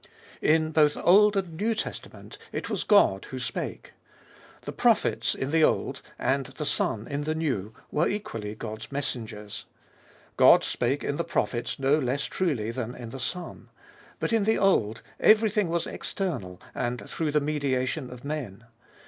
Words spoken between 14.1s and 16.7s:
But in the Old everything was external